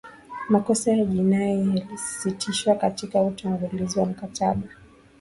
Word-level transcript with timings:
makosa 0.49 0.91
ya 0.91 1.05
jinai 1.05 1.59
yalisisitizwa 1.69 2.75
katika 2.75 3.21
utangulizi 3.23 3.99
wa 3.99 4.05
mkataba 4.05 4.61